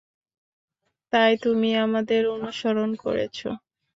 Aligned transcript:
তাই 1.13 1.31
তুমি 1.43 1.69
আমাদের 1.85 2.21
অনুসরণ 2.35 2.89
করেছ? 3.03 3.37